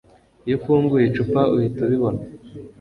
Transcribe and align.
Iyo 0.45 0.55
ufunguye 0.59 1.05
icupa 1.07 1.41
uhita 1.55 1.79
ubibona 1.87 2.21